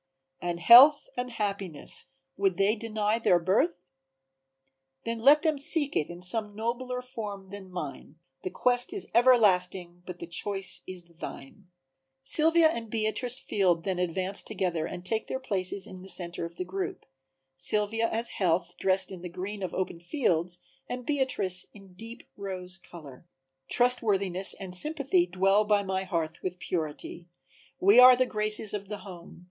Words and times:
"And 0.41 0.59
Health 0.61 1.09
and 1.15 1.29
Happiness, 1.29 2.07
would 2.35 2.57
they 2.57 2.75
deny 2.75 3.19
their 3.19 3.37
birth? 3.37 3.83
Then 5.05 5.19
let 5.19 5.43
them 5.43 5.59
seek 5.59 5.95
it 5.95 6.09
in 6.09 6.23
some 6.23 6.55
nobler 6.55 7.03
form 7.03 7.51
than 7.51 7.69
mine, 7.71 8.15
The 8.41 8.49
quest 8.49 8.93
is 8.93 9.05
everlasting 9.13 10.01
but 10.07 10.17
the 10.17 10.25
choice 10.25 10.81
is 10.87 11.03
thine." 11.03 11.67
Sylvia 12.23 12.69
and 12.69 12.89
Beatrice 12.89 13.39
Field 13.39 13.83
then 13.83 13.99
advance 13.99 14.41
together 14.41 14.87
and 14.87 15.05
take 15.05 15.27
their 15.27 15.39
places 15.39 15.85
in 15.85 16.01
the 16.01 16.09
center 16.09 16.45
of 16.45 16.55
the 16.55 16.65
group, 16.65 17.05
Sylvia 17.55 18.09
as 18.09 18.29
Health 18.31 18.75
dressed 18.79 19.11
in 19.11 19.21
the 19.21 19.29
green 19.29 19.61
of 19.61 19.69
the 19.69 19.77
open 19.77 19.99
fields 19.99 20.57
and 20.89 21.05
Beatrice 21.05 21.67
in 21.75 21.93
deep 21.93 22.23
rose 22.35 22.75
color. 22.79 23.27
"Trustworthiness 23.69 24.55
and 24.59 24.75
Sympathy 24.75 25.27
dwell 25.27 25.63
by 25.63 25.83
my 25.83 26.05
hearth 26.05 26.41
With 26.41 26.57
Purity; 26.57 27.29
we 27.79 27.99
are 27.99 28.15
the 28.15 28.25
graces 28.25 28.73
of 28.73 28.87
the 28.87 28.97
home. 29.05 29.37